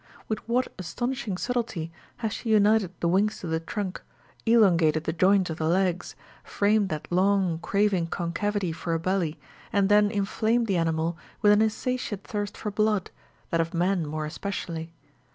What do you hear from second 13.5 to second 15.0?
that of m an more especially